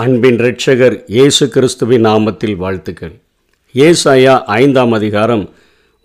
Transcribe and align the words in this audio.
அன்பின் 0.00 0.36
ரட்சகர் 0.44 0.94
இயேசு 1.14 1.44
கிறிஸ்துவின் 1.48 2.04
நாமத்தில் 2.06 2.56
வாழ்த்துக்கள். 2.56 3.12
ஏசாயா 3.74 4.34
ஐந்தாம் 4.56 4.92
அதிகாரம் 4.98 5.42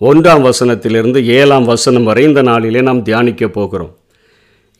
ஒன்றாம் 0.01 0.43
வசனத்திலிருந்து 0.47 1.19
ஏழாம் 1.35 1.67
வசனம் 1.71 2.07
வரை 2.09 2.23
இந்த 2.23 2.41
நாளிலே 2.41 2.81
நாம் 2.81 3.01
தியானிக்கப் 3.03 3.53
போகிறோம். 3.57 3.91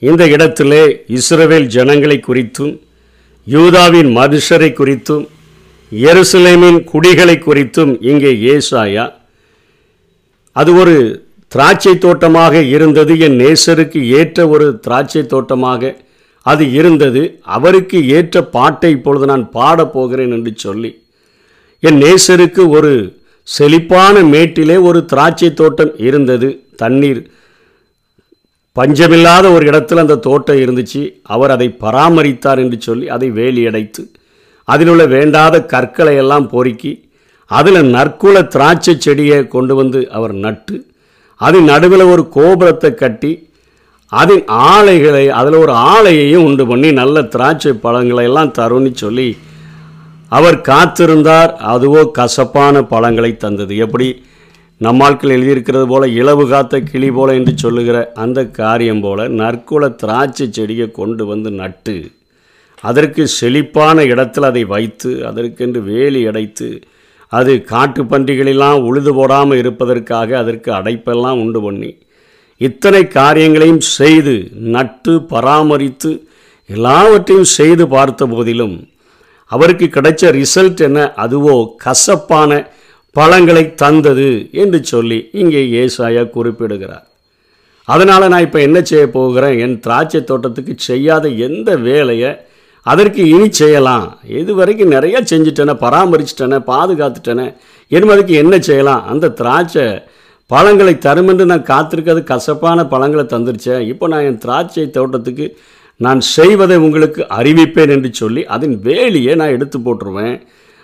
இந்த 0.02 0.24
இடத்திலே 0.28 0.82
இஸ்ரவேல் 1.18 1.68
ஜனங்களை 1.76 2.18
குறித்தும் 2.28 2.74
யூதாவின் 3.48 4.10
மனுஷரை 4.18 4.70
குறித்தும் 4.80 5.26
எருசலேமின் 5.92 6.80
குடிகளை 6.92 7.38
குறித்தும் 7.48 7.94
இங்கே 8.12 8.34
ஏசாயா 8.56 9.06
அது 10.56 10.74
ஒரு 10.76 10.96
திராட்சை 11.52 11.98
தோட்டமாக 11.98 12.64
இருந்தது 12.76 13.16
என் 13.20 13.40
நேசருக்கு 13.44 14.02
ஏற்ற 14.20 14.48
ஒரு 14.48 14.68
திராட்சை 14.88 15.24
தோட்டமாக 15.26 15.94
அது 16.46 16.64
இருந்தது. 16.80 17.22
அவருக்கு 17.56 17.98
ஏற்ற 18.18 18.44
பாட்டை 18.56 18.90
இப்பொழுது 18.96 19.26
நான் 19.32 19.46
பாடப் 19.58 19.94
போகிறேன் 19.94 20.34
என்று 20.38 20.52
சொல்லி 20.66 20.92
என் 21.84 22.02
நேசருக்கு 22.04 22.64
ஒரு 22.78 22.92
செழிப்பான 23.48 24.22
மேட்டிலே 24.34 24.78
ஒரு 24.90 25.00
திராட்சை 25.12 25.50
தோட்டம் 25.54 25.94
இருந்தது. 26.08 26.50
தண்ணீர் 26.76 27.22
பஞ்சமில்லாத 28.76 29.46
ஒரு 29.56 29.66
இடத்தில் 29.70 30.02
அந்த 30.04 30.22
தோட்டம் 30.28 30.62
இருந்துச்சு. 30.64 31.02
அவர் 31.34 31.54
அதை 31.56 31.68
பராமரித்தார் 31.84 32.62
என்று 32.64 32.78
சொல்லி 32.88 33.06
அதை 33.16 33.28
வேலியடைத்து 33.40 34.04
அதில் 34.68 34.90
உள்ள 34.94 35.04
வேண்டாத 35.16 35.56
கற்களை 35.74 36.14
எல்லாம் 36.24 36.48
பொறுக்கி 36.54 36.92
அதில் 37.52 37.82
நற்குல 37.96 38.38
திராட்சை 38.54 38.94
செடியை 38.98 39.40
கொண்டு 39.48 39.74
வந்து 39.76 40.00
அவர் 40.18 40.34
நட்டு 40.46 40.76
அது 41.42 41.58
நடுவில் 41.72 42.04
ஒரு 42.14 42.24
கோபுரத்தை 42.36 42.92
கட்டி 42.94 43.32
அதன் 44.16 44.44
ஆலைகளை 44.70 45.26
அதில் 45.40 45.62
ஒரு 45.64 45.74
ஆலையையும் 45.92 46.46
உண்டு 46.48 46.64
பண்ணி 46.68 46.90
நல்ல 46.92 47.24
திராட்சை 47.34 47.74
பழங்களை 47.86 48.24
எல்லாம் 48.30 48.56
தரும்னு 48.60 48.92
சொல்லி 49.04 49.30
அவர் 50.32 50.58
காத்திருந்தார். 50.70 51.52
அதுவோ 51.74 52.02
கசப்பான 52.12 52.82
பழங்களை 52.94 53.32
தந்தது. 53.38 53.74
எப்படி? 53.86 54.08
நம்மாட்கள் 54.82 55.34
எழுதியிருக்கிறது 55.36 55.86
போல 55.88 56.08
இலவு 56.22 56.44
காத்த 56.50 56.80
கிளி 56.90 57.10
போல 57.12 57.36
என்று 57.40 57.54
சொல்லுகிற 57.58 57.98
அந்த 58.24 58.40
காரியம் 58.58 59.02
போல 59.02 59.28
நற்குல 59.40 59.90
திராட்சை 60.02 60.48
செடியை 60.58 60.88
கொண்டு 60.92 61.24
வந்து 61.26 61.50
நட்டு 61.62 61.96
அதற்கு 62.84 63.24
செழிப்பான 63.38 64.04
இடத்தில் 64.14 64.48
அதை 64.50 64.64
வைத்து 64.74 65.12
அதற்கென்று 65.30 65.82
வேலி 65.90 66.22
அடைத்து 66.32 66.68
அது 67.32 67.54
காட்டு 67.72 68.02
பன்றிகளெல்லாம் 68.04 68.84
உழுது 68.90 69.12
போடாமல் 69.14 69.62
இருப்பதற்காக 69.64 70.38
அதற்கு 70.42 70.70
அடைப்பெல்லாம் 70.72 71.40
உண்டு 71.44 71.62
பண்ணி 71.62 71.92
இத்தனை 72.62 73.02
காரியங்களையும் 73.08 73.84
செய்து 73.98 74.36
நட்டு 74.76 75.14
பராமரித்து 75.32 76.12
எல்லாவற்றையும் 76.70 77.50
செய்து 77.58 77.84
பார்த்த 77.96 78.26
போதிலும் 78.34 78.78
அவருக்கு 79.52 79.88
கிடைச்ச 79.96 80.32
ரிசல்ட் 80.40 80.82
என்ன? 80.88 81.00
அதுவோ 81.24 81.56
கசப்பான 81.84 82.52
பழங்களை 83.16 83.64
தந்தது 83.82 84.30
என்று 84.62 84.80
சொல்லி 84.94 85.20
இங்கே 85.42 85.62
ஏசாயா 85.82 86.24
குறிப்பிடுகிறார். 86.38 87.06
அதனால் 87.88 88.32
நான் 88.34 88.46
இப்போ 88.48 88.60
என்ன 88.68 88.78
செய்ய 88.82 89.06
போகிறேன்? 89.18 89.56
என் 89.66 89.78
திராட்சை 89.86 90.22
தோட்டத்துக்கு 90.30 90.74
செய்யாத 90.90 91.26
எந்த 91.48 91.70
வேலையை 91.90 92.32
அதற்கு 92.86 93.22
இனி 93.36 93.48
செய்யலாம். 93.52 94.08
இது 94.40 94.52
வரைக்கும் 94.56 94.94
நிறையா 94.96 95.20
செஞ்சுட்டேனே 95.32 95.76
பராமரிச்சிட்டேனே 95.86 96.60
பாதுகாத்துட்டேனே 96.72 97.48
என்பதுக்கு 97.92 98.34
என்ன 98.44 98.56
செய்யலாம்? 98.70 99.06
அந்த 99.12 99.34
திராட்சை 99.40 99.86
பழங்களை 100.48 100.98
தரும் 100.98 101.28
என்று 101.28 101.46
நான் 101.46 101.70
காத்திருக்கிறது. 101.72 102.24
கசப்பான 102.24 102.86
பழங்களை 102.86 103.26
தந்துருச்சேன் 103.26 103.80
இப்போ 103.80 104.08
நான் 104.08 104.22
என் 104.22 104.38
திராட்சை 104.38 104.90
தோட்டத்துக்கு 104.90 105.58
நான் 105.98 106.20
செய்வதை 106.20 106.78
உங்களுக்கு 106.78 107.26
அறிவிப்பேன் 107.30 107.90
என்று 107.90 108.14
சொல்லி 108.14 108.46
அதன் 108.46 108.76
வேலியை 108.84 109.36
நான் 109.36 109.56
எடுத்து 109.58 109.80
போட்டுருவேன். 109.80 110.42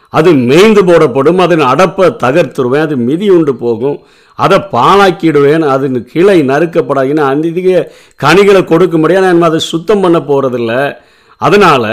அது 0.09 0.33
மேய்ந்து 0.33 0.85
போடப்படும். 0.85 1.37
அதன் 1.37 1.59
அடப்பை 1.59 2.07
தகர்த்துருவேன். 2.23 2.85
அது 2.87 2.97
மிதி 2.97 3.29
உண்டு 3.29 3.55
போகும். 3.55 3.99
அதை 4.35 4.57
பாலாக்கிடுவேன் 4.57 5.65
அதன் 5.67 6.05
கிளை 6.11 6.41
நறுக்கப்படாதுன்னா 6.41 7.25
அந்த 7.33 7.47
இதுக்கு 7.47 7.91
கனிகளை 8.15 8.63
கொடுக்க 8.63 8.97
முடியாது 8.97 9.25
நான் 9.25 9.49
அதை 9.49 9.59
சுத்தம் 9.59 10.01
பண்ண 10.01 10.19
போகிறதில்ல 10.19 10.97
அதனால் 11.41 11.89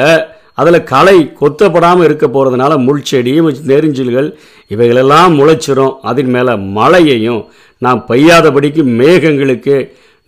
அதில் 0.61 0.87
களை 0.93 1.17
கொத்தப்படாமல் 1.41 2.07
இருக்க 2.09 2.27
போகிறதுனால 2.27 2.73
முள்செடி 2.87 3.33
நெருஞ்சில்கள் 3.71 4.29
இவைகளெல்லாம் 4.75 5.33
முளைச்சிரும். 5.39 5.95
அதன் 6.11 6.31
மேலே 6.35 6.55
மழையையும் 6.79 7.43
நான் 7.83 8.01
பெய்யாதபடிக்கு 8.11 8.83
மேகங்களுக்கு 9.01 9.77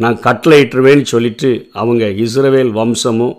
நான் 0.01 0.19
கட்டளையிட்டுருவேன்னு 0.27 1.07
சொல்லிட்டு 1.15 1.51
அவங்க 1.81 2.05
இஸ்ரவேல் 2.25 2.73
வம்சமும் 2.79 3.37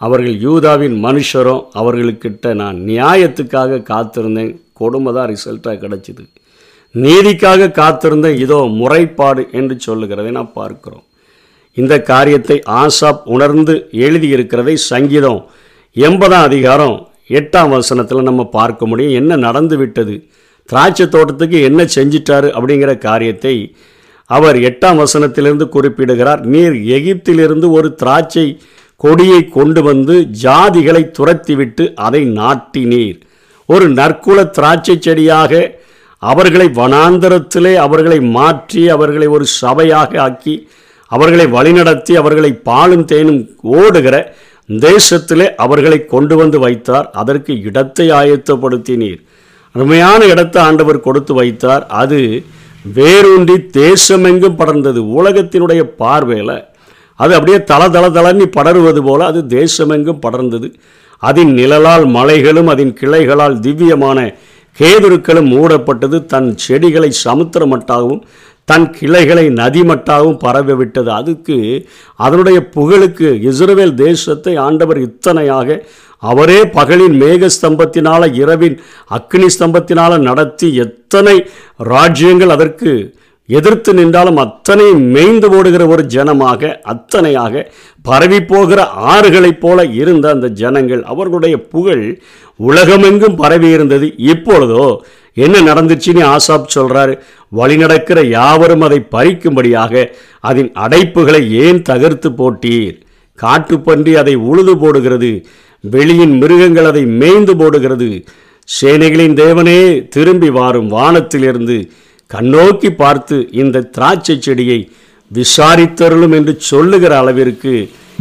அவர்கள் 0.00 0.36
யூதாவின் 0.46 0.96
மனுஷரும் 1.04 1.62
அவர்களுக்கிட்ட 1.80 2.54
நான் 2.60 2.76
நியாயத்துக்காக 2.90 3.82
காத்திருந்தேன். 3.92 4.52
கொடுமை 4.80 5.10
தான் 5.16 5.30
ரிசல்ட்டாக 5.32 5.76
கிடச்சிது. 5.84 6.24
நீதிக்காக 6.94 7.70
காத்திருந்தேன் 7.80 8.38
இதோ 8.44 8.58
முறைப்பாடு 8.80 9.42
என்று 9.58 9.74
சொல்லுகிறதை 9.86 10.30
நான் 10.38 10.56
பார்க்கிறோம். 10.60 11.04
இந்த 11.76 11.94
காரியத்தை 12.10 12.56
ஆசாப் 12.82 13.24
உணர்ந்து 13.34 13.74
எழுதியிருக்கிறதை 14.04 14.74
சங்கீதம் 14.92 15.40
எண்பதாம் 16.04 16.46
அதிகாரம் 16.46 16.96
எட்டாம் 17.38 17.70
வசனத்தில் 17.74 18.26
நம்ம 18.28 18.42
பார்க்க 18.56 18.86
முடியும் 18.86 19.14
என்ன 19.20 19.36
நடந்து 19.44 19.76
விட்டது 19.76 20.14
திராட்சை 20.68 21.04
தோட்டத்துக்கு 21.08 21.58
என்ன 21.68 21.80
செஞ்சிட்டாரு 21.94 22.48
அப்படிங்கிற 22.56 22.92
காரியத்தை 22.98 23.54
அவர் 24.30 24.56
எட்டாம் 24.68 25.00
வசனத்திலிருந்து 25.02 25.66
குறிப்பிடுகிறார். 25.68 26.40
நீர் 26.54 26.76
எகிப்திலிருந்து 26.96 27.68
ஒரு 27.70 27.88
திராட்சை 27.94 28.46
கொடியை 28.96 29.40
கொண்டு 29.48 29.82
வந்து 29.82 30.16
ஜாதிகளை 30.42 31.02
துரத்திவிட்டு 31.18 31.86
அதை 32.06 32.22
நாட்டினீர். 32.40 33.18
ஒரு 33.68 33.88
நற்குல 34.00 34.44
திராட்சை 34.58 34.96
செடியாக 34.98 35.52
அவர்களை 36.22 36.68
வனாந்தரத்திலே 36.80 37.74
அவர்களை 37.86 38.20
மாற்றி 38.36 38.84
அவர்களை 38.96 39.30
ஒரு 39.36 39.46
சபையாக 39.60 40.20
ஆக்கி 40.26 40.56
அவர்களை 41.10 41.48
வழிநடத்தி 41.56 42.14
அவர்களை 42.22 42.52
பாலும் 42.68 43.08
தேனும் 43.12 43.42
ஓடுகிற 43.78 44.16
தேசத்திலே 44.68 45.46
அவர்களை 45.54 46.04
கொண்டு 46.04 46.36
வந்து 46.36 46.58
வைத்தார் 46.58 47.10
அதற்கு 47.10 47.52
இடத்தை 47.60 48.10
ஆயத்தப்படுத்தினீர். 48.10 49.20
அருமையான 49.72 50.26
இடத்தை 50.26 50.62
ஆண்டவர் 50.62 51.00
கொடுத்து 51.00 51.34
வைத்தார். 51.34 51.86
அது 51.86 52.44
வேரூன்றி 52.94 53.56
தேசமெங்கும் 53.72 54.58
படர்ந்தது. 54.58 55.00
உலகத்தினுடைய 55.18 55.82
பார்வையில் 55.82 56.56
அது 57.16 57.34
அப்படியே 57.34 57.64
தள 57.64 57.88
தள 57.88 58.08
தளர்னி 58.08 58.46
படருவது 58.56 58.98
போல 58.98 59.24
அது 59.24 59.40
தேசமெங்கும் 59.48 60.22
படர்ந்தது. 60.26 60.68
அதன் 61.18 61.52
நிழலால் 61.54 62.06
மலைகளும் 62.06 62.66
அதன் 62.66 62.92
கிளைகளால் 63.00 63.60
திவ்யமான 63.60 64.34
கேதுருக்களும் 64.80 65.48
மூடப்பட்டது. 65.54 66.26
தன் 66.26 66.56
செடிகளை 66.56 67.10
சமுத்திரமட்டாகவும் 67.24 68.22
தன் 68.68 68.86
கிளைகளை 68.90 69.44
நதிமட்டாகவும் 69.60 70.40
பரவிவிட்டது. 70.44 71.10
அதுக்கு 71.20 71.58
அதனுடைய 72.20 72.58
புகழுக்கு 72.68 73.28
இஸ்ரேல் 73.50 73.94
தேசத்தை 73.96 74.54
ஆண்டவர் 74.58 75.00
இத்தனையாக 75.00 75.78
அவரே 76.22 76.60
பகலின் 76.74 77.16
மேக 77.20 77.50
ஸ்தம்பத்தினால 77.56 78.22
இரவின் 78.34 78.76
அக்னி 79.10 79.48
ஸ்தம்பத்தினால 79.56 80.12
நடத்தி 80.20 80.68
எத்தனை 80.76 81.36
ராஜ்யங்கள் 81.90 82.54
அதற்கு 82.56 82.92
எதிர்த்து 83.48 83.90
நின்றாலும் 83.94 84.40
அத்தனை 84.42 84.86
மேய்ந்து 85.12 85.48
ஓடுகிற 85.58 85.82
ஒரு 85.86 86.02
ஜனமாக 86.14 86.70
அத்தனையாக 86.84 87.62
பரவி 88.04 88.40
போகிற 88.42 88.80
ஆறுகளைப் 89.12 89.60
போல 89.60 89.84
இருந்த 90.00 90.26
அந்த 90.30 90.48
ஜனங்கள் 90.58 91.02
அவர்களுடைய 91.04 91.56
புகழ் 91.70 92.04
உலகமெங்கும் 92.60 93.38
பரவி 93.42 93.70
இருந்தது 93.70 94.06
இப்பொழுதோ 94.26 94.84
என்ன 95.36 95.56
நடந்துச்சுன்னு 95.60 96.22
ஆசாப் 96.34 96.68
வழி 96.96 97.14
வழிநடக்கிற 97.52 98.18
யாவரும் 98.28 98.80
அதை 98.80 98.98
பறிக்கும்படியாக 99.12 100.04
அதன் 100.40 100.70
அடைப்புகளை 100.84 101.42
ஏன் 101.64 101.82
தகர்த்து 101.82 102.28
போட்டீர்? 102.30 102.96
காட்டுப்பன்றி 103.38 104.12
அதை 104.12 104.34
உழுது 104.48 104.74
போடுகிறது. 104.78 105.30
வெளியின் 105.84 106.34
மிருகங்கள் 106.38 106.84
அதை 106.84 107.04
மேய்ந்து 107.20 107.54
போடுகிறது. 107.56 108.10
சேனைகளின் 108.68 109.36
தேவனே 109.42 109.80
திரும்பி 110.08 110.50
வாரும் 110.50 110.88
வானத்திலிருந்து 110.88 111.76
கண்ணோக்கி 112.30 112.90
பார்த்து 112.94 113.36
இந்த 113.52 113.86
திராட்சை 113.96 114.36
செடியை 114.40 114.80
விசாரித்தருளும் 115.30 116.34
என்று 116.38 116.52
சொல்லுகிற 116.70 117.18
அளவிற்கு 117.18 117.72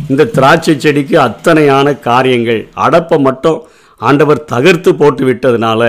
இந்த 0.10 0.30
திராட்சை 0.36 0.75
செடிக்கு 0.77 1.15
அத்தனையான 1.19 2.00
காரியங்கள் 2.00 2.68
அடப்பை 2.86 3.19
மட்டும் 3.19 3.60
ஆண்டவர் 4.01 4.45
தகர்த்து 4.45 4.95
போட்டு 4.95 5.25
விட்டதுனால 5.25 5.81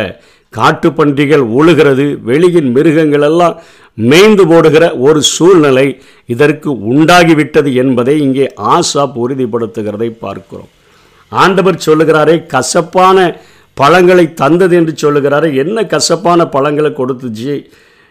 காட்டு 0.48 0.88
பன்றிகள் 0.90 1.44
உழுகிறது 1.58 2.06
வெளியின் 2.28 2.70
மிருகங்கள் 2.76 3.20
எல்லாம் 3.20 3.56
மேய்ந்து 3.94 4.46
போடுகிற 4.46 4.84
ஒரு 5.06 5.22
சூழ்நிலை 5.22 6.00
இதற்கு 6.26 6.70
உண்டாகிவிட்டது 6.92 7.74
என்பதை 7.74 8.20
இங்கே 8.20 8.46
ஆசாப் 8.56 9.16
உறுதிப்படுத்துகிறதை 9.24 10.10
பார்க்கிறோம். 10.24 10.70
ஆண்டவர் 11.28 11.82
சொல்லுகிறாரே 11.86 12.46
கசப்பான 12.46 13.36
பழங்களை 13.74 14.34
தந்தது 14.34 14.76
என்று 14.76 14.94
சொல்லுகிறாரே 15.02 15.48
என்ன 15.56 15.86
கசப்பான 15.86 16.46
பழங்களை 16.46 16.90
கொடுத்துச்சு? 16.90 17.54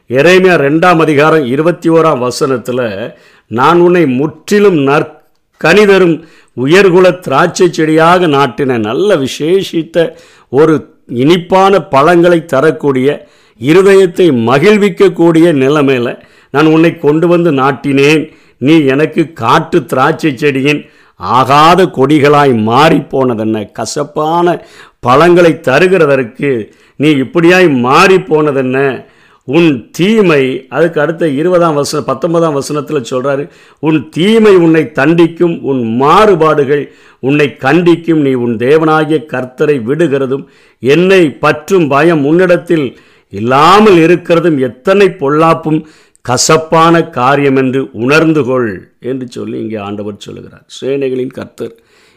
இறைமையா 0.09 0.55
ரெண்டாம் 0.67 0.99
அதிகாரம் 1.05 1.45
இருபத்தி 1.45 1.89
ஓராம் 1.89 2.19
வசனத்தில் 2.19 3.15
நான் 3.51 3.79
உன்னை 3.79 4.05
முற்றிலும் 4.19 4.77
நற்கனிதரும் 4.89 6.15
உயர்குல 6.57 7.07
திராட்சை 7.19 7.67
செடியாக 7.71 8.27
நாட்டின 8.27 8.77
நல்ல 8.79 9.15
விசேஷித்த 9.15 10.15
ஒரு 10.49 10.75
இனிப்பான 11.07 11.81
பழங்களை 11.81 12.45
தரக்கூடிய 12.45 13.27
இருதயத்தை 13.61 14.27
மகிழ்விக்கக்கூடிய 14.49 15.51
நிலைமையில் 15.51 16.19
நான் 16.49 16.65
உன்னை 16.65 16.97
கொண்டு 16.97 17.27
வந்து 17.27 17.51
நாட்டினேன். 17.51 18.33
நீ 18.57 18.85
எனக்கு 18.85 19.33
காட்டு 19.33 19.85
திராட்சை 19.85 20.35
செடியின் 20.35 20.89
ஆகாத 21.15 21.85
கொடிகளாய் 21.85 22.63
மாறி 22.63 22.99
போனதென்ன 22.99 23.71
கசப்பான 23.71 24.61
பழங்களை 24.99 25.59
தருகிறதற்கு 25.63 26.69
நீ 26.95 27.09
இப்படியாய் 27.09 27.79
மாறி 27.79 28.17
போனதென்ன 28.19 29.05
உன் 29.47 29.69
தீமை 29.97 30.43
அதுக்கு 30.75 30.99
அடுத்த 31.01 31.27
இருபதாம் 31.39 31.77
வசன 31.79 32.01
பத்தொன்பதாம் 32.01 32.57
வசனத்தில் 32.59 33.09
சொல்கிறாரு 33.11 33.43
உன் 33.87 33.99
தீமை 34.09 34.53
உன்னை 34.65 34.83
தண்டிக்கும் 34.99 35.55
உன் 35.69 35.83
மாறுபாடுகள் 36.01 36.83
உன்னை 37.27 37.47
கண்டிக்கும் 37.65 38.23
நீ 38.25 38.33
உன் 38.45 38.55
தேவனாகிய 38.65 39.19
கர்த்தரை 39.33 39.77
விடுகிறதும் 39.89 40.43
என்னை 40.83 41.21
பற்றும் 41.45 41.87
பயம் 41.87 42.25
உன்னிடத்தில் 42.25 42.87
இல்லாமல் 43.33 43.97
இருக்கிறதும் 43.97 44.57
எத்தனை 44.69 45.07
பொல்லாப்பும் 45.21 45.79
கசப்பான 46.25 47.01
காரியம் 47.09 47.57
என்று 47.61 47.81
உணர்ந்து 48.03 48.41
கொள் 48.43 48.71
என்று 49.09 49.25
சொல்லி 49.29 49.55
இங்கே 49.59 49.77
ஆண்டவர் 49.87 50.23
சொல்லுகிறார். 50.25 50.65
சேனைகளின் 50.77 51.35
கர்த்தர் 51.37 51.75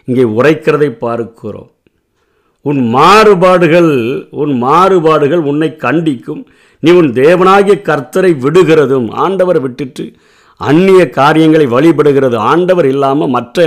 இங்கே 0.09 0.25
உரைக்கிறதை 0.37 0.89
பார்க்கிறோம். 1.05 1.71
உன் 2.65 2.81
மாறுபாடுகள் 2.97 3.93
உன் 4.43 4.55
மாறுபாடுகள் 4.65 5.43
உன்னை 5.51 5.69
கண்டிக்கும் 5.85 6.43
நீ 6.83 6.91
உன் 6.99 7.11
தேவனாகிய 7.23 7.77
கர்த்தரை 7.89 8.33
விடுகிறதும் 8.45 9.09
ஆண்டவரை 9.25 9.61
விட்டுட்டு 9.65 10.05
அந்நிய 10.61 11.03
காரியங்களை 11.19 11.67
வழிபடுகிறது. 11.75 12.37
ஆண்டவர் 12.53 12.89
இல்லாமல் 12.93 13.33
மற்ற 13.37 13.59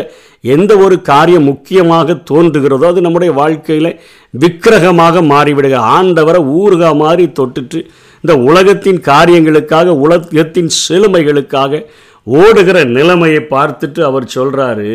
எந்த 0.55 0.71
ஒரு 0.85 0.95
காரியம் 1.11 1.47
முக்கியமாக 1.49 2.15
தோன்றுகிறதோ 2.29 2.87
அது 2.91 3.03
நம்முடைய 3.05 3.31
வாழ்க்கையில் 3.39 3.97
விக்கிரகமாக 4.43 5.21
மாறிவிடுக. 5.31 5.75
ஆண்டவரை 5.97 6.41
ஊருகா 6.59 6.89
மாறி 7.03 7.25
தொட்டுட்டு 7.39 7.79
இந்த 8.23 8.33
உலகத்தின் 8.49 8.99
காரியங்களுக்காக 9.11 9.95
உலகத்தின் 10.05 10.71
செழுமைகளுக்காக 10.83 11.81
ஓடுகிற 12.27 12.77
நிலைமையை 12.97 13.41
பார்த்துட்டு 13.55 14.01
அவர் 14.09 14.33
சொல்கிறாரு 14.35 14.91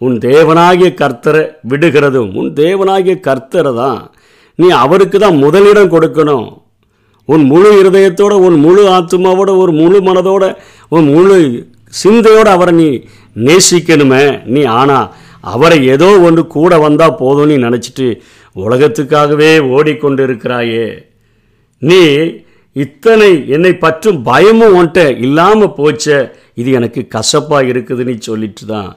உன் 0.00 0.16
தேவனாகிய 0.24 0.88
கர்த்தரை 1.02 1.42
விடுகிறதும் 1.70 2.30
உன் 2.40 2.50
தேவனாகிய 2.62 3.14
கர்த்தரை 3.28 3.72
தான் 3.82 4.00
நீ 4.58 4.68
அவருக்கு 4.84 5.18
தான் 5.18 5.36
முதலிடம் 5.44 5.92
கொடுக்கணும். 5.94 6.48
உன் 7.28 7.44
முழு 7.44 7.70
இருதயத்தோட 7.80 8.34
உன் 8.46 8.58
முழு 8.58 8.82
ஆத்மாவோட 8.90 9.50
ஒரு 9.58 9.72
முழு 9.72 9.98
மனதோட 10.00 10.44
உன் 10.88 11.08
முழு 11.08 11.36
சிந்தையோடு 11.92 12.50
அவரை 12.50 12.72
நீ 12.74 12.88
நேசிக்கணுமே 13.36 14.24
நீ 14.46 14.62
ஆனால் 14.74 15.08
அவரை 15.44 15.78
ஏதோ 15.86 16.08
ஒன்று 16.20 16.42
கூட 16.46 16.72
வந்தால் 16.78 17.18
போதும் 17.18 17.50
நீ 17.50 17.56
நினச்சிட்டு 17.58 18.06
உலகத்துக்காகவே 18.56 19.52
ஓடிக்கொண்டு 19.70 20.22
இருக்கிறாயே 20.22 20.86
நீ 21.82 22.00
இத்தனை 22.76 23.30
என்னை 23.48 23.72
பற்றும் 23.78 24.18
பயமும் 24.22 24.74
உன்ட்ட 24.78 25.04
இல்லாமல் 25.18 25.74
போச்ச 25.76 26.06
இது 26.54 26.70
எனக்கு 26.72 27.00
கசப்பாக 27.08 27.70
இருக்குதுன்னு 27.72 28.16
சொல்லிட்டு 28.20 28.64
தான் 28.66 28.90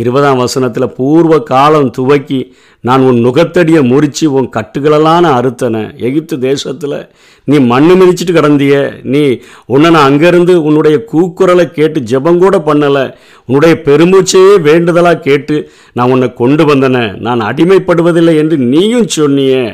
இருபதாம் 0.00 0.36
வசனத்தில் 0.36 0.94
பூர்வ 0.96 1.34
காலம் 1.38 1.90
துவக்கி 1.90 2.38
நான் 2.80 3.00
உன் 3.00 3.20
நுகத்தடியை 3.26 3.82
முறித்து 3.90 4.24
உன் 4.24 4.48
கட்டுகளெல்லாம் 4.56 5.26
அறுத்தனை. 5.38 5.82
எகிப்து 5.98 6.38
தேசத்தில் 6.38 6.96
நீ 7.44 7.58
மண்ணு 7.58 7.94
மிதிச்சிட்டு 7.94 8.34
கிடந்திய. 8.38 8.74
நீ 9.02 9.38
உன்னை 9.66 9.90
நான் 9.90 10.12
அங்கேருந்து 10.12 10.54
உன்னுடைய 10.54 10.96
கூக்குரலை 11.12 11.66
கேட்டு 11.70 12.00
ஜெபங்கூட 12.00 12.58
பண்ணலை. 12.68 13.14
உன்னுடைய 13.46 13.80
பெருமூச்சையே 13.84 14.60
வேண்டுதலாக 14.60 15.18
கேட்டு 15.18 15.70
நான் 15.92 16.10
உன்னை 16.10 16.32
கொண்டு 16.34 16.64
வந்தன. 16.64 17.16
நான் 17.18 17.40
அடிமைப்படுவதில்லை 17.40 18.36
என்று 18.36 18.58
நீயும் 18.58 19.08
சொன்னியே. 19.16 19.64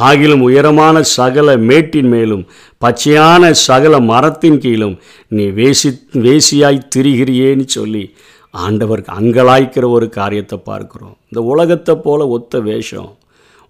ஆகிலும் 0.00 0.40
உயரமான 0.40 1.02
சகல 1.02 1.56
மேட்டின் 1.56 2.08
மேலும் 2.08 2.46
பச்சையான 2.84 3.50
சகல 3.50 4.00
மரத்தின் 4.00 4.58
கீழும் 4.58 4.98
நீ 5.28 5.44
வேசி 5.46 5.90
வேசியாய் 6.12 6.78
திரிகிறியேன்னு 6.96 7.66
சொல்லி 7.66 8.14
ஆண்டவர் 8.54 9.02
அங்கலாய்க்கிற 9.18 9.84
ஒரு 9.96 10.06
காரியத்தை 10.18 10.56
பார்க்குறோம். 10.70 11.16
இந்த 11.30 11.40
உலகத்தை 11.52 11.94
போல 12.04 12.26
ஒத்த 12.36 12.60
வேஷம். 12.68 13.10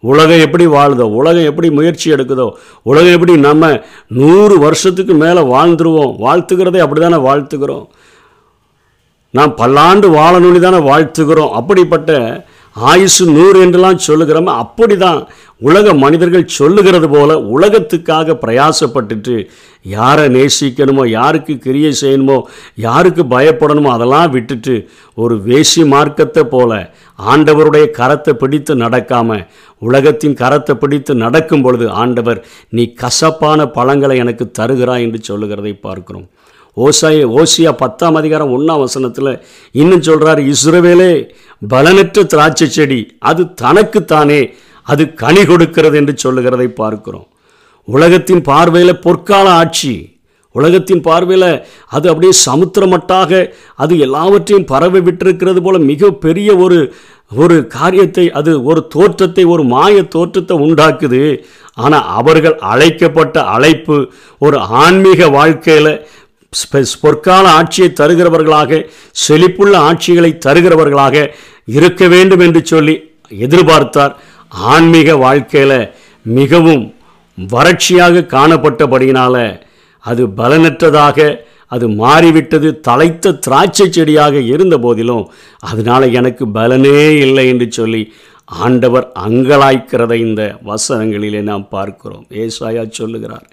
உலகம் 0.02 0.44
எப்படி 0.44 0.66
வாழுதோ 0.74 1.06
உலகம் 1.20 1.48
எப்படி 1.50 1.68
முயற்சி 1.78 2.06
எடுக்குதோ 2.14 2.46
உலகம் 2.90 3.16
எப்படி 3.16 3.34
நம்ம 3.48 3.72
நூறு 4.20 4.54
வருஷத்துக்கு 4.58 5.14
மேலே 5.24 5.42
வாழ்ந்துருவோம். 5.54 6.14
வாழ்த்துக்கிறதே 6.26 6.80
அப்படி 6.84 7.00
தானே 7.00 7.18
வாழ்த்துக்கிறோம். 7.26 7.84
நாம் 9.34 9.52
பல்லாண்டு 9.60 10.06
வாழணும்னு 10.18 10.60
தானே 10.66 10.80
வாழ்த்துக்கிறோம். 10.90 11.52
அப்படிப்பட்ட 11.60 12.12
ஆயுசு 12.76 13.24
நூறு 13.36 13.58
என்றெல்லாம் 13.64 14.04
சொல்லுகிறோமே 14.06 14.52
அப்படி 14.64 14.96
தான் 14.96 15.20
உலக 15.60 15.94
மனிதர்கள் 15.94 16.46
சொல்லுகிறது 16.46 17.08
போல 17.08 17.38
உலகத்துக்காக 17.38 18.34
பிரயாசப்பட்டுட்டு 18.34 19.34
யாரை 19.86 20.28
நேசிக்கணுமோ 20.28 21.06
யாருக்கு 21.08 21.58
கிரியை 21.58 21.94
செய்யணுமோ 22.00 22.38
யாருக்கு 22.74 23.24
பயப்படணுமோ 23.24 23.90
அதெல்லாம் 23.90 24.30
விட்டுட்டு 24.30 24.74
ஒரு 25.14 25.36
வேசி 25.46 25.86
மார்க்கத்தை 25.86 26.44
போல 26.44 26.72
ஆண்டவருடைய 27.18 27.90
கரத்தை 27.90 28.30
பிடித்து 28.32 28.74
நடக்காமல் 28.74 29.44
உலகத்தின் 29.82 30.34
கரத்தை 30.34 30.74
பிடித்து 30.74 31.14
நடக்கும் 31.14 31.62
பொழுது 31.62 31.90
ஆண்டவர் 31.90 32.40
நீ 32.68 32.92
கசப்பான 32.92 33.66
பழங்களை 33.68 34.16
எனக்கு 34.16 34.50
தருகிறாய் 34.58 35.02
என்று 35.02 35.20
சொல்லுகிறதை 35.22 35.72
பார்க்கிறோம். 35.72 36.26
ஓசாய 36.76 37.26
ஓசியா 37.38 37.70
பத்தாம் 37.76 38.14
அதிகாரம் 38.14 38.52
ஒன்றாம் 38.58 38.78
வசனத்தில் 38.78 39.30
இன்னும் 39.74 40.02
சொல்கிறார் 40.02 40.40
இஸ்ரவேலே 40.52 41.12
பலனற்ற 41.68 42.24
திராட்சை 42.24 42.68
செடி 42.68 43.16
அது 43.18 43.54
தனக்குத்தானே 43.62 44.40
அது 44.90 45.02
கனி 45.22 45.42
கொடுக்கிறது 45.50 45.96
என்று 46.00 46.14
சொல்லுகிறதை 46.24 46.68
பார்க்கிறோம். 46.80 47.28
உலகத்தின் 47.88 48.42
பார்வையில் 48.50 49.02
பொற்கால 49.04 49.46
ஆட்சி. 49.60 49.94
உலகத்தின் 50.54 51.02
பார்வையில் 51.08 51.50
அது 51.96 52.06
அப்படியே 52.10 52.32
சமுத்திரமட்டாக 52.46 53.40
அது 53.82 53.94
எல்லாவற்றையும் 54.06 54.68
பரவி 54.70 55.00
விட்டிருக்கிறது 55.06 55.60
போல 55.66 55.78
மிக 55.90 56.10
பெரிய 56.24 56.50
ஒரு 56.64 56.78
ஒரு 57.40 57.56
காரியத்தை 57.74 58.24
அது 58.38 58.52
ஒரு 58.70 58.80
தோற்றத்தை 58.94 59.42
ஒரு 59.54 59.62
மாய 59.74 60.02
தோற்றத்தை 60.14 60.54
உண்டாக்குது. 60.64 61.22
ஆனால் 61.84 62.08
அவர்கள் 62.20 62.56
அழைக்கப்பட்ட 62.70 63.44
அழைப்பு 63.56 63.98
ஒரு 64.46 64.58
ஆன்மீக 64.82 65.28
வாழ்க்கையில் 65.36 65.92
பொற்கால 67.04 67.44
ஆட்சியை 67.58 67.88
தருகிறவர்களாக 68.00 68.80
செழிப்புள்ள 69.26 69.74
ஆட்சிகளை 69.88 70.32
தருகிறவர்களாக 70.46 71.24
இருக்க 71.76 72.08
வேண்டும் 72.14 72.42
என்று 72.46 72.62
சொல்லி 72.72 72.96
எதிர்பார்த்தார். 73.46 74.14
ஆன்மீக 74.50 75.16
வாழ்க்கையில் 75.16 75.92
மிகவும் 76.22 76.94
வறட்சியாக 77.38 78.26
காணப்பட்டபடியினால் 78.26 79.62
அது 79.98 80.26
பலனற்றதாக 80.26 81.38
அது 81.66 81.88
மாறிவிட்டது 81.88 82.80
தலைத்த 82.80 83.32
திராட்சை 83.32 83.90
செடியாக 83.90 84.40
இருந்த 84.40 84.78
போதிலும் 84.78 85.30
அதனால் 85.58 86.12
எனக்கு 86.12 86.46
பலனே 86.46 87.18
இல்லை 87.18 87.48
என்று 87.48 87.66
சொல்லி 87.70 88.12
ஆண்டவர் 88.44 89.12
அங்கலாய்க்கிறதை 89.18 90.14
இந்த 90.14 90.58
வசனங்களிலே 90.64 91.42
நாம் 91.42 91.68
பார்க்கிறோம். 91.68 92.26
ஏசாயா 92.30 92.90
சொல்லுகிறார் 92.90 93.46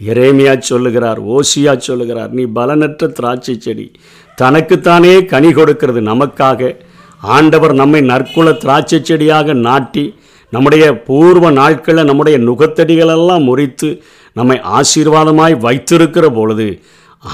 எரேமியா 0.00 0.58
சொல்லுகிறார் 0.58 1.20
ஓசியா 1.24 1.76
சொல்லுகிறார் 1.76 2.30
நீ 2.30 2.42
பலனற்ற 2.42 3.06
திராட்சை 3.06 3.54
செடி 3.58 3.92
தனக்குத்தானே 4.34 5.24
கனி 5.24 5.52
கொடுக்கிறது 5.52 6.00
நமக்காக. 6.00 6.76
ஆண்டவர் 7.22 7.74
நம்மை 7.74 8.00
நற்குல 8.00 8.52
திராட்சை 8.52 9.00
செடியாக 9.02 9.52
நாட்டி 9.52 10.14
நம்முடைய 10.50 10.84
பூர்வ 11.02 11.50
நாட்களில் 11.50 12.04
நம்முடைய 12.04 12.38
நுகத்தடிகளெல்லாம் 12.38 13.42
முறித்து 13.42 14.02
நம்மை 14.34 14.60
ஆசீர்வாதமாய் 14.78 15.56
வைத்திருக்கிற 15.58 16.28
பொழுது 16.28 16.80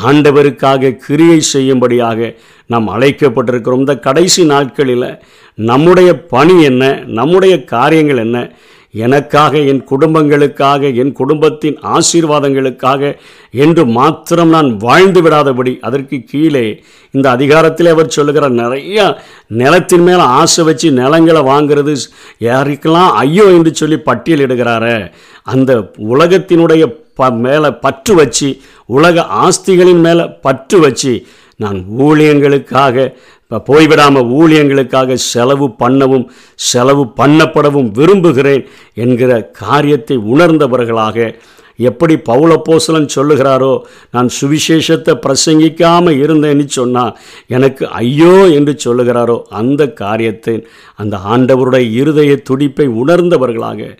ஆண்டவருக்காக 0.05 0.93
கிரியை 1.07 1.41
செய்யும்படியாக 1.41 2.35
நாம் 2.67 2.89
அழைக்கப்பட்டிருக்கிறோம். 2.89 3.83
இந்த 3.85 3.99
கடைசி 3.99 4.45
நாட்களில் 4.45 5.21
நம்முடைய 5.55 6.11
பணி 6.27 6.63
என்ன? 6.63 6.85
நம்முடைய 7.07 7.65
காரியங்கள் 7.65 8.17
என்ன? 8.17 8.39
எனக்காக 8.95 9.59
என் 9.63 9.83
குடும்பங்களுக்காக 9.85 10.93
என் 10.95 11.13
குடும்பத்தின் 11.13 11.79
ஆசீர்வாதங்களுக்காக 11.93 13.13
என்று 13.55 13.83
மாத்திரம் 13.87 14.49
நான் 14.49 14.71
வாழ்ந்து 14.79 15.21
விடாதபடி 15.23 15.73
அதற்கு 15.81 16.19
கீழே 16.25 16.67
இந்த 17.15 17.27
அதிகாரத்தில் 17.31 17.87
அவர் 17.87 18.09
சொல்லுகிற 18.09 18.49
நிறைய 18.49 18.99
நிலத்தின் 19.55 20.05
மேலே 20.05 20.27
ஆசை 20.37 20.65
வச்சு 20.65 20.91
நிலங்களை 20.93 21.43
வாங்கிறது 21.43 21.95
யாருக்கெல்லாம் 22.41 23.13
ஐயோ 23.19 23.47
என்று 23.51 23.73
சொல்லி 23.75 23.99
பட்டியலிடுகிறாரு 24.07 24.97
அந்த 25.47 25.73
உலகத்தினுடைய 26.09 26.85
ப 27.15 27.31
மேலே 27.39 27.71
பற்று 27.81 28.15
வச்சு 28.15 28.49
உலக 28.89 29.23
ஆஸ்திகளின் 29.41 30.01
மேலே 30.01 30.25
பற்று 30.43 30.79
வச்சு 30.81 31.13
நான் 31.61 31.79
ஊழியங்களுக்காக 31.99 32.97
இப்போ 33.51 33.59
போய்விடாமல் 33.67 34.31
ஊழியங்களுக்காக 34.37 35.17
செலவு 35.25 35.67
பண்ணவும் 35.79 36.25
செலவு 36.69 37.05
பண்ணப்படவும் 37.17 37.91
விரும்புகிறேன் 37.93 38.65
என்கிற 38.95 39.33
காரியத்தை 39.59 40.17
உணர்ந்தவர்களாக 40.27 41.27
எப்படி 41.79 42.15
பவுலப்போசலன் 42.27 43.09
சொல்லுகிறாரோ 43.15 43.71
நான் 44.11 44.29
சுவிசேஷத்தை 44.37 45.15
பிரசங்கிக்காமல் 45.27 46.19
இருந்தேன்னு 46.19 46.67
சொன்னால் 46.71 47.17
எனக்கு 47.47 47.85
ஐயோ 47.99 48.35
என்று 48.51 48.75
சொல்லுகிறாரோ 48.85 49.37
அந்த 49.53 49.83
காரியத்தை 49.95 50.55
அந்த 50.97 51.17
ஆண்டவருடைய 51.29 51.87
இருதய 51.95 52.35
துடிப்பை 52.43 52.87
உணர்ந்தவர்களாக 52.97 53.91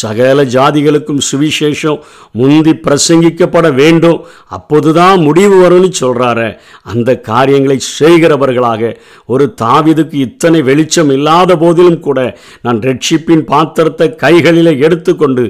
சகல 0.00 0.44
ஜாதிகளுக்கும் 0.56 1.24
சுவிசேஷம் 1.30 2.00
முந்தி 2.40 2.72
பிரசங்கிக்கப்பட 2.86 3.66
வேண்டும். 3.80 4.18
அப்போதுதான் 4.56 5.18
முடிவு 5.20 5.56
வரும்னு 5.62 5.90
சொல்கிறாரு 6.00 6.48
அந்த 6.92 7.10
காரியங்களை 7.30 7.78
செய்கிறவர்களாக 7.98 8.92
ஒரு 9.26 9.46
தாவிதுக்கு 9.62 10.16
இத்தனை 10.26 10.60
வெளிச்சம் 10.62 11.12
இல்லாத 11.16 11.56
போதிலும் 11.56 12.00
கூட 12.06 12.18
நான் 12.62 12.80
ரட்சிப்பின் 12.88 13.44
பாத்திரத்தை 13.52 14.08
கைகளிலே 14.24 14.74
எடுத்துக்கொண்டு 14.86 15.44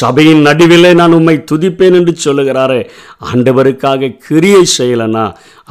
சபையின் 0.00 0.42
நடுவிலே 0.48 0.92
நான் 1.00 1.16
உம்மை 1.18 1.36
துதிப்பேன் 1.50 1.98
என்று 2.00 2.14
சொல்லுகிறாரே. 2.24 2.80
ஆண்டவருக்காக 3.30 4.10
கிரியை 4.26 4.62
செய்யலைன்னா 4.78 5.24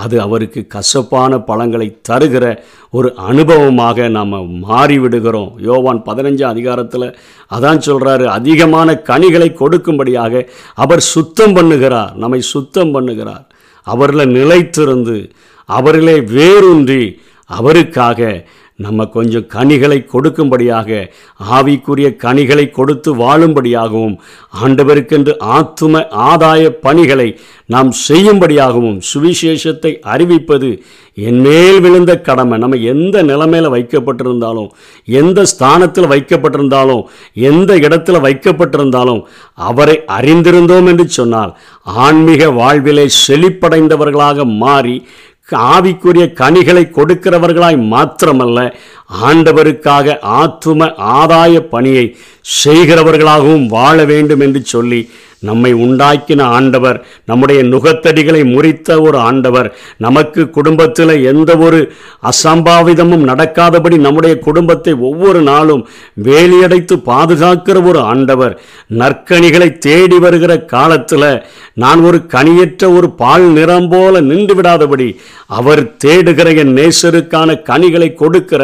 அது 0.04 0.16
அவருக்கு 0.26 0.62
கசப்பான 0.76 1.40
பழங்களை 1.50 1.88
தருகிற 2.10 2.46
ஒரு 2.98 3.10
அனுபவமாக 3.30 4.08
நாம் 4.18 4.36
மாறிவிடுகிறோம். 4.70 5.52
யோவான் 5.68 6.02
பதினஞ்சாம் 6.10 6.54
அதிகாரத்தில் 6.56 7.08
அதான் 7.56 7.84
சொல்கிறாரு 7.88 8.26
அதிகமான 8.38 8.96
கனிகளை 9.10 9.50
கொடுக்கும்படியாக 9.62 10.44
அவர் 10.84 11.04
சுத்தம் 11.14 11.56
பண்ணுகிறார் 11.58 12.14
நம்மை 12.24 12.42
சுத்தம் 12.54 12.94
பண்ணுகிறார். 12.96 13.46
அவரில் 13.88 14.34
நிலைத்திருந்து 14.38 15.18
அவரிலே 15.70 16.18
வேரூன்றி 16.36 17.04
அவருக்காக 17.50 18.22
நம்ம 18.80 19.06
கொஞ்சம் 19.06 19.48
கனிகளை 19.48 19.98
கொடுக்கும்படியாக 20.14 20.90
ஆவிக்குரிய 21.52 22.16
கனிகளை 22.16 22.70
கொடுத்து 22.70 23.16
வாழும்படியாகவும் 23.16 24.16
ஆண்டவருக்கென்று 24.64 25.34
ஆத்தும 25.56 26.04
ஆதாய 26.30 26.70
பணிகளை 26.82 27.40
நாம் 27.66 27.92
செய்யும்படியாகவும் 28.08 29.02
சுவிசேஷத்தை 29.14 29.92
அறிவிப்பது 30.06 30.70
என்மேல் 31.14 31.80
விழுந்த 31.82 32.22
கடமை. 32.22 32.58
நம்ம 32.58 32.76
எந்த 32.76 33.24
நிலைமையில் 33.24 33.72
வைக்கப்பட்டிருந்தாலும் 33.72 34.68
எந்த 35.06 35.46
ஸ்தானத்தில் 35.46 36.10
வைக்கப்பட்டிருந்தாலும் 36.10 37.04
எந்த 37.34 37.80
இடத்துல 37.80 38.20
வைக்கப்பட்டிருந்தாலும் 38.28 39.22
அவரை 39.54 40.04
அறிந்திருந்தோம் 40.08 40.88
என்று 40.88 41.08
சொன்னால் 41.10 41.58
ஆன்மீக 41.84 42.52
வாழ்விலே 42.52 43.08
செழிப்படைந்தவர்களாக 43.28 44.46
மாறி 44.58 45.08
ஆவிக்குரிய 45.68 46.26
கனிகளை 46.34 46.84
கொடுக்கிறவர்களாய் 46.90 47.78
மாத்திரமல்ல 47.88 48.60
ஆண்டவருக்காக 49.26 50.18
ஆத்தும 50.38 50.90
ஆதாய 51.18 51.60
பணியை 51.68 52.06
செய்கிறவர்களாகவும் 52.56 53.66
வாழ 53.70 53.98
வேண்டும் 54.06 54.40
என்று 54.40 54.62
சொல்லி 54.66 55.00
நம்மை 55.44 55.72
உண்டாக்கின 55.76 56.42
ஆண்டவர் 56.52 56.98
நம்முடைய 57.26 57.60
நுகத்தடிகளை 57.64 58.40
முறித்த 58.46 58.90
ஒரு 59.02 59.18
ஆண்டவர் 59.20 59.68
நமக்கு 59.98 60.42
குடும்பத்தில் 60.50 61.14
எந்த 61.24 61.52
ஒரு 61.58 61.80
அசம்பாவிதமும் 62.24 63.26
நடக்காதபடி 63.26 63.98
நம்முடைய 63.98 64.36
குடும்பத்தை 64.40 64.94
ஒவ்வொரு 65.02 65.42
நாளும் 65.42 65.84
வேலியடைத்து 66.24 66.98
பாதுகாக்கிற 67.06 67.84
ஒரு 67.84 68.02
ஆண்டவர் 68.06 68.56
நற்கனிகளை 68.98 69.70
தேடி 69.80 70.20
வருகிற 70.20 70.56
காலத்தில் 70.66 71.30
நான் 71.76 72.02
ஒரு 72.02 72.20
கனியற்ற 72.28 72.84
ஒரு 72.94 73.08
பால் 73.16 73.48
நிறம் 73.52 73.90
போல 73.90 74.22
நின்று 74.22 74.54
விடாதபடி 74.56 75.10
அவர் 75.54 75.84
தேடுகிற 76.06 76.50
என் 76.58 76.74
நேசருக்கான 76.74 77.60
கனிகளை 77.64 78.10
கொடுக்கிற 78.14 78.62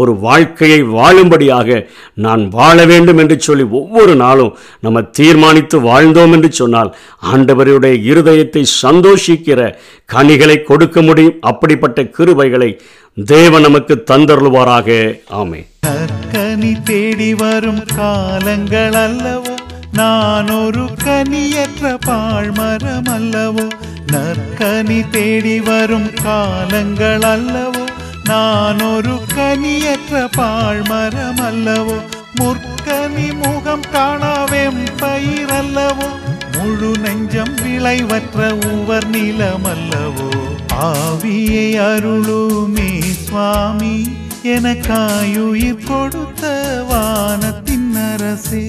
ஒரு 0.00 0.12
வாழ்க்கையை 0.26 0.80
வாழும்படியாக 0.96 1.78
நான் 2.24 2.42
வாழ 2.56 2.76
வேண்டும் 2.90 3.20
என்று 3.22 3.36
சொல்லி 3.46 3.64
ஒவ்வொரு 3.80 4.14
நாளும் 4.22 4.52
நம்ம 4.84 5.02
தீர்மானித்து 5.18 5.78
வாழ்ந்தோம் 5.88 6.34
என்று 6.36 6.50
சொன்னால் 6.60 6.90
ஆண்டவருடைய 7.32 7.94
இருதயத்தை 8.12 8.62
சந்தோஷிக்கிற 8.82 9.60
கனிகளை 10.14 10.56
கொடுக்க 10.62 11.02
முடியும். 11.02 11.38
அப்படிப்பட்ட 11.50 12.02
கிருபைகளை 12.16 12.70
தேவன் 13.16 13.66
நமக்கு 13.68 13.94
தந்தருள்வாராக. 14.10 14.88
ஆமே 15.40 15.62
கனி 16.32 16.72
தேடி 16.88 17.28
வரும் 17.34 17.84
காலங்கள் 17.98 18.96
அல்லவோ 19.04 19.54
நான் 19.98 20.50
ஒரு 20.58 20.84
கனியற்ற 21.04 21.92
பாழ்மரம் 22.06 23.10
அல்லவோ 23.16 23.66
நற்கனி 24.12 25.00
தேடி 25.14 25.56
வரும் 25.68 26.10
காலங்கள் 26.24 27.26
அல்லவோ 27.34 27.85
நான் 28.26 28.80
ஒரு 28.82 29.14
கனியற்ற 29.34 30.14
பாழ்மரம் 30.36 31.42
அல்லவோ 31.48 31.96
முற்கனி 32.38 33.26
முகம் 33.42 33.86
காணாவெம் 33.92 34.80
பயிரல்லவோ 35.02 36.08
முழு 36.56 36.90
நெஞ்சம் 36.98 37.54
விளைவற்ற 37.54 38.38
உவர் 38.72 39.08
நிலம் 39.08 39.64
அல்லவோ 39.64 40.28
ஆவியை 40.88 41.68
அருளுமே 41.86 42.90
சுவாமி 43.24 43.94
எனக்காயுயிர் 44.54 45.84
கொடுத்த 45.84 46.42
வானத்தின் 46.90 47.90
அரசே. 48.06 48.64